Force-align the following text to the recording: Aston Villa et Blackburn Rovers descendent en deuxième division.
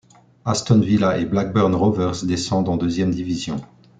Aston 0.45 0.79
Villa 0.79 1.19
et 1.19 1.25
Blackburn 1.27 1.75
Rovers 1.75 2.25
descendent 2.25 2.69
en 2.69 2.77
deuxième 2.77 3.11
division. 3.11 3.57